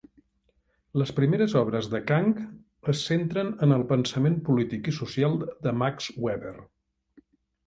Les 1.01 1.09
primeres 1.17 1.51
obres 1.59 1.89
de 1.91 1.99
Kang 2.11 2.31
es 2.93 3.03
centren 3.11 3.51
en 3.67 3.77
el 3.77 3.85
pensament 3.93 4.39
polític 4.49 4.91
i 4.93 4.95
social 5.01 5.37
de 5.69 5.75
Max 5.85 6.11
Weber. 6.27 6.57